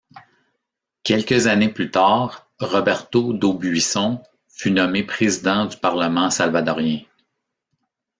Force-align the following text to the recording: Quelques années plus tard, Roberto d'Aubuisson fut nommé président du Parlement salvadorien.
Quelques 1.03 1.45
années 1.45 1.69
plus 1.69 1.91
tard, 1.91 2.49
Roberto 2.59 3.33
d'Aubuisson 3.33 4.19
fut 4.47 4.71
nommé 4.71 5.03
président 5.03 5.67
du 5.67 5.77
Parlement 5.77 6.31
salvadorien. 6.31 7.01